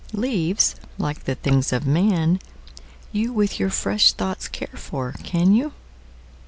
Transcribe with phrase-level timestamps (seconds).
[0.13, 2.39] Leáves, líke the things of man,
[3.13, 5.73] youWith your fresh thoughts care for, can you?